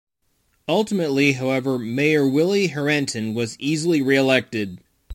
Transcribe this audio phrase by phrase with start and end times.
[0.67, 4.79] Ultimately, however, Mayor Willie Herenton was easily reelected.